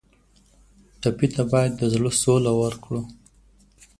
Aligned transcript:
ټپي 1.01 1.27
ته 1.35 1.43
باید 1.51 1.71
د 1.77 1.81
زړه 1.93 2.11
سوله 2.21 2.51
ورکړو. 2.61 3.01